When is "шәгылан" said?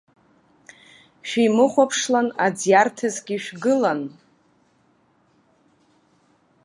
3.43-4.01